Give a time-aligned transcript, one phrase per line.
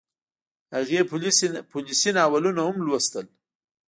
[0.75, 0.99] هغې
[1.73, 3.25] پوليسي ناولونه هم لوستل